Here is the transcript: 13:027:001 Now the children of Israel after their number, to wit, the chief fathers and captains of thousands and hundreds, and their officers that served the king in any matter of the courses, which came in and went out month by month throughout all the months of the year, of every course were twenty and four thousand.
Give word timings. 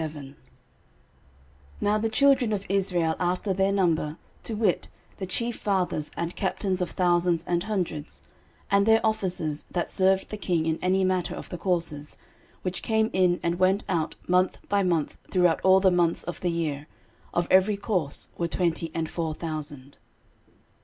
13:027:001 0.01 0.35
Now 1.79 1.97
the 1.99 2.09
children 2.09 2.53
of 2.53 2.65
Israel 2.69 3.13
after 3.19 3.53
their 3.53 3.71
number, 3.71 4.17
to 4.41 4.55
wit, 4.55 4.87
the 5.17 5.27
chief 5.27 5.57
fathers 5.57 6.09
and 6.17 6.35
captains 6.35 6.81
of 6.81 6.89
thousands 6.89 7.43
and 7.43 7.61
hundreds, 7.61 8.23
and 8.71 8.87
their 8.87 9.05
officers 9.05 9.65
that 9.69 9.91
served 9.91 10.31
the 10.31 10.37
king 10.37 10.65
in 10.65 10.79
any 10.81 11.03
matter 11.03 11.35
of 11.35 11.49
the 11.49 11.57
courses, 11.59 12.17
which 12.63 12.81
came 12.81 13.11
in 13.13 13.39
and 13.43 13.59
went 13.59 13.83
out 13.87 14.15
month 14.27 14.57
by 14.67 14.81
month 14.81 15.17
throughout 15.29 15.61
all 15.61 15.79
the 15.79 15.91
months 15.91 16.23
of 16.23 16.41
the 16.41 16.49
year, 16.49 16.87
of 17.31 17.47
every 17.51 17.77
course 17.77 18.29
were 18.39 18.47
twenty 18.47 18.89
and 18.95 19.07
four 19.07 19.35
thousand. 19.35 19.99